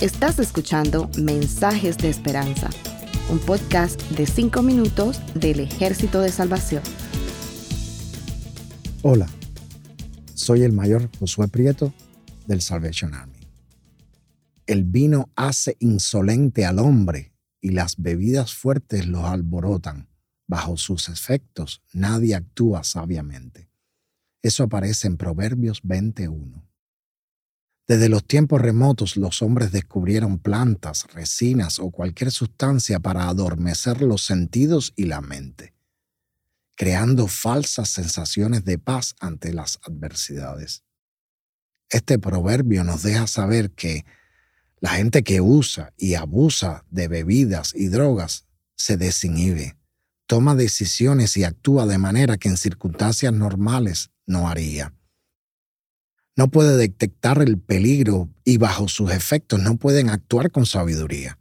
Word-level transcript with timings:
Estás 0.00 0.40
escuchando 0.40 1.08
Mensajes 1.16 1.96
de 1.96 2.08
Esperanza, 2.08 2.68
un 3.30 3.38
podcast 3.38 4.02
de 4.10 4.26
5 4.26 4.60
minutos 4.62 5.20
del 5.34 5.60
Ejército 5.60 6.20
de 6.20 6.32
Salvación. 6.32 6.82
Hola, 9.02 9.28
soy 10.34 10.62
el 10.62 10.72
mayor 10.72 11.08
Josué 11.20 11.46
Prieto 11.46 11.94
del 12.48 12.62
Salvation 12.62 13.14
Army. 13.14 13.38
El 14.66 14.82
vino 14.82 15.30
hace 15.36 15.76
insolente 15.78 16.64
al 16.64 16.80
hombre 16.80 17.32
y 17.60 17.70
las 17.70 17.96
bebidas 17.96 18.54
fuertes 18.54 19.06
los 19.06 19.24
alborotan. 19.24 20.08
Bajo 20.48 20.76
sus 20.76 21.08
efectos 21.08 21.82
nadie 21.92 22.34
actúa 22.34 22.82
sabiamente. 22.82 23.70
Eso 24.42 24.64
aparece 24.64 25.06
en 25.06 25.16
Proverbios 25.16 25.80
21. 25.84 26.71
Desde 27.92 28.08
los 28.08 28.24
tiempos 28.24 28.62
remotos 28.62 29.18
los 29.18 29.42
hombres 29.42 29.70
descubrieron 29.70 30.38
plantas, 30.38 31.06
resinas 31.12 31.78
o 31.78 31.90
cualquier 31.90 32.30
sustancia 32.30 33.00
para 33.00 33.28
adormecer 33.28 34.00
los 34.00 34.22
sentidos 34.24 34.94
y 34.96 35.04
la 35.04 35.20
mente, 35.20 35.74
creando 36.74 37.28
falsas 37.28 37.90
sensaciones 37.90 38.64
de 38.64 38.78
paz 38.78 39.14
ante 39.20 39.52
las 39.52 39.78
adversidades. 39.82 40.84
Este 41.90 42.18
proverbio 42.18 42.82
nos 42.82 43.02
deja 43.02 43.26
saber 43.26 43.72
que 43.72 44.06
la 44.80 44.92
gente 44.92 45.22
que 45.22 45.42
usa 45.42 45.92
y 45.98 46.14
abusa 46.14 46.86
de 46.88 47.08
bebidas 47.08 47.74
y 47.74 47.88
drogas 47.88 48.46
se 48.74 48.96
desinhibe, 48.96 49.76
toma 50.26 50.54
decisiones 50.54 51.36
y 51.36 51.44
actúa 51.44 51.84
de 51.84 51.98
manera 51.98 52.38
que 52.38 52.48
en 52.48 52.56
circunstancias 52.56 53.34
normales 53.34 54.12
no 54.24 54.48
haría. 54.48 54.94
No 56.36 56.48
puede 56.48 56.76
detectar 56.76 57.42
el 57.42 57.58
peligro 57.58 58.28
y 58.44 58.56
bajo 58.56 58.88
sus 58.88 59.12
efectos 59.12 59.60
no 59.60 59.76
pueden 59.76 60.08
actuar 60.08 60.50
con 60.50 60.66
sabiduría. 60.66 61.38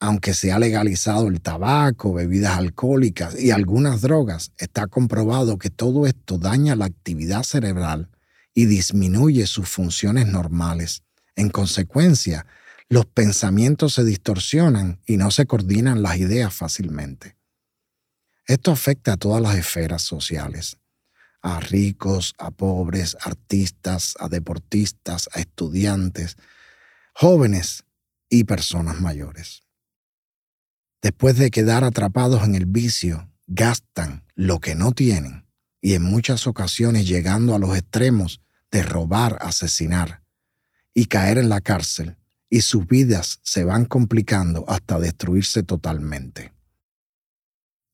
Aunque 0.00 0.34
se 0.34 0.52
ha 0.52 0.58
legalizado 0.58 1.28
el 1.28 1.40
tabaco, 1.40 2.12
bebidas 2.12 2.58
alcohólicas 2.58 3.38
y 3.38 3.50
algunas 3.50 4.00
drogas, 4.00 4.52
está 4.58 4.86
comprobado 4.86 5.58
que 5.58 5.70
todo 5.70 6.06
esto 6.06 6.38
daña 6.38 6.76
la 6.76 6.86
actividad 6.86 7.42
cerebral 7.42 8.10
y 8.54 8.66
disminuye 8.66 9.46
sus 9.46 9.68
funciones 9.68 10.26
normales 10.26 11.04
en 11.36 11.50
consecuencia, 11.50 12.46
los 12.88 13.06
pensamientos 13.06 13.94
se 13.94 14.04
distorsionan 14.04 15.00
y 15.06 15.16
no 15.16 15.30
se 15.30 15.46
coordinan 15.46 16.02
las 16.02 16.18
ideas 16.18 16.54
fácilmente. 16.54 17.36
Esto 18.46 18.70
afecta 18.70 19.14
a 19.14 19.16
todas 19.16 19.42
las 19.42 19.56
esferas 19.56 20.02
sociales, 20.02 20.76
a 21.44 21.60
ricos, 21.60 22.34
a 22.38 22.50
pobres, 22.50 23.18
artistas, 23.20 24.14
a 24.18 24.30
deportistas, 24.30 25.28
a 25.34 25.40
estudiantes, 25.40 26.38
jóvenes 27.12 27.84
y 28.30 28.44
personas 28.44 28.98
mayores. 28.98 29.62
Después 31.02 31.36
de 31.36 31.50
quedar 31.50 31.84
atrapados 31.84 32.44
en 32.44 32.54
el 32.54 32.64
vicio, 32.64 33.30
gastan 33.46 34.24
lo 34.34 34.58
que 34.58 34.74
no 34.74 34.92
tienen 34.92 35.46
y 35.82 35.92
en 35.92 36.02
muchas 36.02 36.46
ocasiones 36.46 37.06
llegando 37.06 37.54
a 37.54 37.58
los 37.58 37.76
extremos 37.76 38.40
de 38.70 38.82
robar, 38.82 39.36
asesinar, 39.42 40.22
y 40.94 41.06
caer 41.06 41.36
en 41.36 41.50
la 41.50 41.60
cárcel 41.60 42.16
y 42.48 42.62
sus 42.62 42.86
vidas 42.86 43.40
se 43.42 43.64
van 43.64 43.84
complicando 43.84 44.64
hasta 44.66 44.98
destruirse 44.98 45.62
totalmente. 45.62 46.54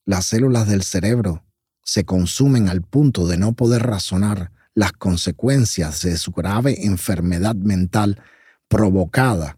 Las 0.05 0.27
células 0.27 0.69
del 0.69 0.83
cerebro 0.83 1.43
se 1.83 2.05
consumen 2.05 2.69
al 2.69 2.81
punto 2.81 3.27
de 3.27 3.37
no 3.37 3.53
poder 3.53 3.83
razonar 3.83 4.51
las 4.73 4.93
consecuencias 4.93 6.01
de 6.01 6.17
su 6.17 6.31
grave 6.31 6.85
enfermedad 6.85 7.55
mental 7.55 8.21
provocada, 8.67 9.57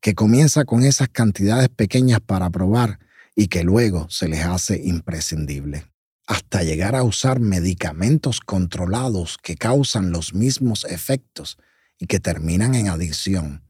que 0.00 0.14
comienza 0.14 0.64
con 0.64 0.82
esas 0.82 1.08
cantidades 1.08 1.68
pequeñas 1.68 2.20
para 2.20 2.50
probar 2.50 2.98
y 3.34 3.48
que 3.48 3.64
luego 3.64 4.08
se 4.10 4.28
les 4.28 4.44
hace 4.44 4.80
imprescindible, 4.82 5.90
hasta 6.26 6.62
llegar 6.62 6.94
a 6.94 7.02
usar 7.02 7.40
medicamentos 7.40 8.40
controlados 8.40 9.38
que 9.42 9.56
causan 9.56 10.10
los 10.10 10.34
mismos 10.34 10.84
efectos 10.84 11.58
y 11.98 12.06
que 12.06 12.20
terminan 12.20 12.74
en 12.74 12.88
adicción 12.88 13.62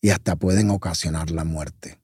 y 0.00 0.10
hasta 0.10 0.36
pueden 0.36 0.70
ocasionar 0.70 1.30
la 1.30 1.44
muerte. 1.44 1.98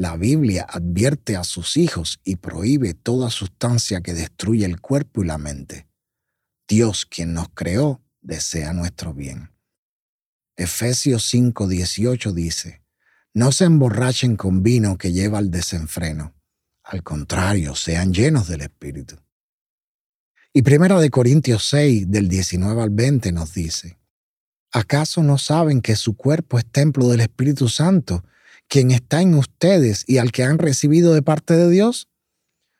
La 0.00 0.16
Biblia 0.16 0.66
advierte 0.66 1.36
a 1.36 1.44
sus 1.44 1.76
hijos 1.76 2.20
y 2.24 2.36
prohíbe 2.36 2.94
toda 2.94 3.28
sustancia 3.28 4.00
que 4.00 4.14
destruye 4.14 4.64
el 4.64 4.80
cuerpo 4.80 5.22
y 5.22 5.26
la 5.26 5.36
mente. 5.36 5.90
Dios, 6.66 7.04
quien 7.04 7.34
nos 7.34 7.50
creó, 7.50 8.00
desea 8.22 8.72
nuestro 8.72 9.12
bien. 9.12 9.50
Efesios 10.56 11.30
5:18 11.34 12.32
dice, 12.32 12.82
No 13.34 13.52
se 13.52 13.66
emborrachen 13.66 14.36
con 14.36 14.62
vino 14.62 14.96
que 14.96 15.12
lleva 15.12 15.36
al 15.36 15.50
desenfreno. 15.50 16.34
Al 16.82 17.02
contrario, 17.02 17.74
sean 17.74 18.14
llenos 18.14 18.48
del 18.48 18.62
Espíritu. 18.62 19.16
Y 20.54 20.62
Primera 20.62 20.98
de 20.98 21.10
Corintios 21.10 21.68
6, 21.68 22.10
del 22.10 22.26
19 22.26 22.80
al 22.80 22.88
20 22.88 23.32
nos 23.32 23.52
dice, 23.52 23.98
¿Acaso 24.72 25.22
no 25.22 25.36
saben 25.36 25.82
que 25.82 25.94
su 25.94 26.16
cuerpo 26.16 26.58
es 26.58 26.64
templo 26.64 27.08
del 27.08 27.20
Espíritu 27.20 27.68
Santo, 27.68 28.24
quien 28.70 28.92
está 28.92 29.20
en 29.20 29.34
ustedes 29.34 30.04
y 30.06 30.18
al 30.18 30.30
que 30.30 30.44
han 30.44 30.58
recibido 30.58 31.12
de 31.12 31.22
parte 31.22 31.54
de 31.54 31.68
Dios? 31.68 32.08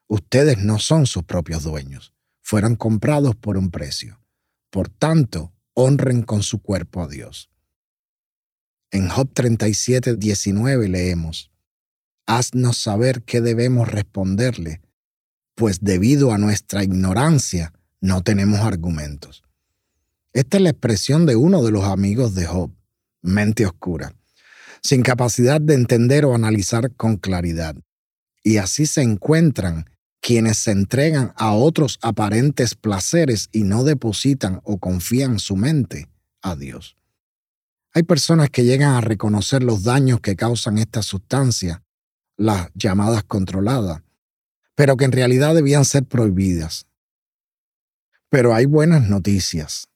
Ustedes 0.07 0.59
no 0.59 0.79
son 0.79 1.05
sus 1.05 1.25
propios 1.25 1.65
dueños, 1.65 2.15
fueron 2.41 2.77
comprados 2.77 3.35
por 3.35 3.59
un 3.59 3.71
precio. 3.71 4.23
Por 4.71 4.89
tanto, 4.89 5.53
honren 5.75 6.23
con 6.23 6.45
su 6.45 6.63
cuerpo 6.63 7.03
a 7.03 7.09
Dios. 7.09 7.51
En 8.93 9.09
Job 9.09 9.31
37, 9.35 10.17
19 10.17 10.89
leemos, 10.89 11.51
Haznos 12.27 12.77
saber 12.79 13.23
qué 13.25 13.41
debemos 13.41 13.89
responderle, 13.89 14.81
pues 15.57 15.81
debido 15.81 16.33
a 16.33 16.39
nuestra 16.39 16.85
ignorancia 16.85 17.73
no 18.01 18.23
tenemos 18.23 18.61
argumentos. 18.61 19.43
Esta 20.33 20.59
es 20.59 20.63
la 20.63 20.71
expresión 20.71 21.27
de 21.27 21.35
uno 21.35 21.65
de 21.65 21.73
los 21.73 21.85
amigos 21.85 22.37
de 22.37 22.47
Job, 22.47 22.71
mente 23.23 23.67
oscura, 23.67 24.15
sin 24.83 25.03
capacidad 25.03 25.61
de 25.61 25.75
entender 25.75 26.25
o 26.25 26.35
analizar 26.35 26.93
con 26.95 27.17
claridad. 27.17 27.77
Y 28.43 28.57
así 28.57 28.87
se 28.87 29.03
encuentran 29.03 29.85
quienes 30.21 30.59
se 30.59 30.71
entregan 30.73 31.33
a 31.37 31.53
otros 31.53 31.99
aparentes 32.03 32.75
placeres 32.75 33.49
y 33.53 33.65
no 33.65 33.85
depositan 33.85 34.61
o 34.65 34.79
confían 34.79 35.39
su 35.39 35.57
mente 35.57 36.09
a 36.43 36.57
Dios. 36.57 36.97
Hay 37.93 38.05
personas 38.05 38.51
que 38.51 38.65
llegan 38.65 38.95
a 38.95 39.01
reconocer 39.01 39.63
los 39.63 39.83
daños 39.83 40.21
que 40.21 40.37
causan 40.37 40.79
esta 40.79 41.03
sustancia, 41.03 41.83
las 42.37 42.71
llamadas 42.75 43.25
controladas, 43.25 44.03
pero 44.75 44.97
que 44.97 45.05
en 45.05 45.13
realidad 45.13 45.55
debían 45.55 45.85
ser 45.85 46.05
prohibidas. 46.05 46.87
Pero 48.29 48.55
hay 48.55 48.67
buenas 48.67 49.09
noticias 49.09 49.90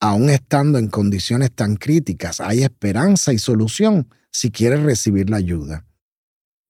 aún 0.00 0.30
estando 0.30 0.78
en 0.78 0.88
condiciones 0.88 1.52
tan 1.52 1.76
críticas, 1.76 2.40
hay 2.40 2.62
esperanza 2.62 3.32
y 3.32 3.38
solución 3.38 4.08
si 4.30 4.50
quieres 4.50 4.82
recibir 4.82 5.30
la 5.30 5.38
ayuda. 5.38 5.86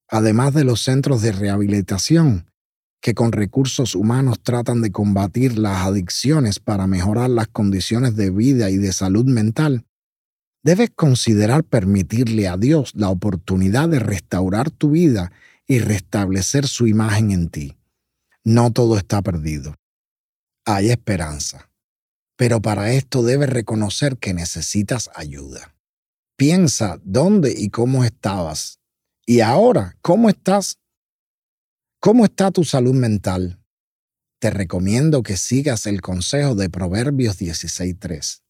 Además 0.09 0.55
de 0.55 0.65
los 0.65 0.83
centros 0.83 1.21
de 1.23 1.33
rehabilitación, 1.33 2.51
que 3.01 3.15
con 3.15 3.33
recursos 3.33 3.95
humanos 3.95 4.41
tratan 4.43 4.81
de 4.81 4.91
combatir 4.91 5.59
las 5.59 5.87
adicciones 5.87 6.59
para 6.59 6.87
mejorar 6.87 7.31
las 7.31 7.49
condiciones 7.49 8.17
de 8.17 8.31
vida 8.31 8.71
y 8.71 8.77
de 8.77 8.93
salud 8.93 9.27
mental, 9.27 9.85
debes 10.65 10.91
considerar 10.91 11.63
permitirle 11.63 12.49
a 12.49 12.57
Dios 12.57 12.93
la 12.95 13.11
oportunidad 13.11 13.89
de 13.89 14.01
restaurar 14.01 14.71
tu 14.71 14.91
vida 14.91 15.31
y 15.67 15.79
restablecer 15.79 16.67
su 16.67 16.87
imagen 16.87 17.31
en 17.31 17.49
ti. 17.51 17.77
No 18.43 18.73
todo 18.73 18.97
está 18.97 19.23
perdido. 19.23 19.75
Hay 20.65 20.91
esperanza 20.91 21.69
pero 22.39 22.63
para 22.63 22.93
esto 22.93 23.25
debes 23.25 23.51
reconocer 23.51 24.17
que 24.17 24.33
necesitas 24.33 25.11
ayuda. 25.17 25.75
Piensa 26.37 27.01
dónde 27.03 27.53
y 27.55 27.69
cómo 27.69 28.05
estabas. 28.05 28.79
Y 29.27 29.41
ahora, 29.41 29.97
¿cómo 30.03 30.29
estás? 30.29 30.79
¿Cómo 32.01 32.25
está 32.25 32.53
tu 32.53 32.63
salud 32.63 32.95
mental? 32.95 33.59
Te 34.39 34.51
recomiendo 34.51 35.25
que 35.25 35.37
sigas 35.37 35.87
el 35.87 36.01
consejo 36.01 36.55
de 36.55 36.71
Proverbios 36.71 37.41
16.3. 37.41 38.43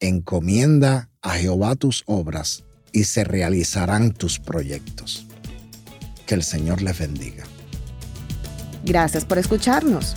Encomienda 0.00 1.10
a 1.20 1.34
Jehová 1.34 1.76
tus 1.76 2.04
obras 2.06 2.64
y 2.92 3.04
se 3.04 3.24
realizarán 3.24 4.14
tus 4.14 4.38
proyectos. 4.38 5.26
Que 6.26 6.34
el 6.34 6.42
Señor 6.42 6.80
les 6.80 6.98
bendiga. 6.98 7.44
Gracias 8.86 9.26
por 9.26 9.36
escucharnos. 9.36 10.16